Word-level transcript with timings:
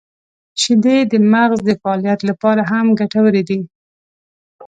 •شیدې 0.61 0.97
د 1.11 1.13
مغز 1.33 1.59
د 1.65 1.69
فعالیت 1.81 2.19
لپاره 2.29 2.61
هم 2.71 2.85
ګټورې 2.99 3.43
دي. 3.49 3.59